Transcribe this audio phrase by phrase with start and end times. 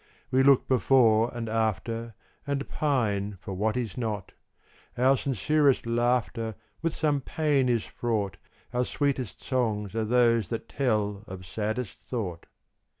[0.31, 2.15] We look before and after,
[2.47, 4.31] And pine for what is not:
[4.97, 8.37] Our sincerest laughter With some pain is fraught;
[8.73, 12.47] Our sweetest songs are those that tell of saddest thought.